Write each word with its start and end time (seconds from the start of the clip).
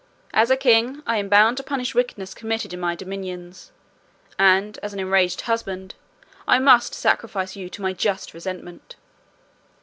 As 0.33 0.49
a 0.49 0.57
king, 0.57 1.03
I 1.05 1.17
am 1.17 1.29
bound 1.29 1.57
to 1.57 1.63
punish 1.63 1.93
wickedness 1.93 2.33
committed 2.33 2.73
in 2.73 2.79
my 2.79 2.95
dominions; 2.95 3.71
and 4.39 4.79
as 4.81 4.93
an 4.95 4.99
enraged 4.99 5.41
husband, 5.41 5.93
I 6.47 6.57
must 6.57 6.95
sacrifice 6.95 7.55
you 7.55 7.69
to 7.69 7.83
my 7.83 7.93
just 7.93 8.33
resentment." 8.33 8.95